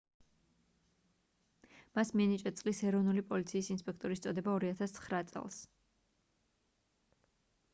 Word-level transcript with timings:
მას 1.99 2.11
მიენიჭა 2.21 2.51
წლის 2.61 2.81
ეროვნული 2.91 3.23
პოლიციის 3.33 3.69
ინსპექტორის 3.75 4.25
წოდება 4.27 4.57
2009 4.63 5.33
წელს 5.33 5.61